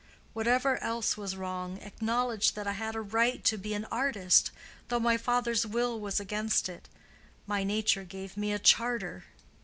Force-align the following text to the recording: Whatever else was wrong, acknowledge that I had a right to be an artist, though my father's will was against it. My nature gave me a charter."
Whatever 0.33 0.79
else 0.81 1.15
was 1.15 1.35
wrong, 1.37 1.77
acknowledge 1.77 2.53
that 2.53 2.65
I 2.65 2.71
had 2.73 2.95
a 2.95 3.01
right 3.01 3.43
to 3.43 3.55
be 3.55 3.75
an 3.75 3.85
artist, 3.91 4.49
though 4.87 4.99
my 4.99 5.15
father's 5.15 5.63
will 5.67 5.99
was 5.99 6.19
against 6.19 6.67
it. 6.67 6.89
My 7.45 7.63
nature 7.63 8.03
gave 8.03 8.35
me 8.35 8.51
a 8.51 8.57
charter." 8.57 9.25